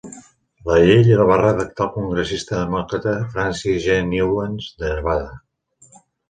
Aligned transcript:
La 0.69 0.77
llei 0.85 1.03
la 1.19 1.27
va 1.31 1.35
redactar 1.41 1.85
el 1.87 1.91
congressista 1.97 2.57
demòcrata 2.61 3.13
Francis 3.37 3.85
G. 3.85 3.99
Newlands 4.15 4.71
de 4.81 4.91
Nevada. 4.95 5.31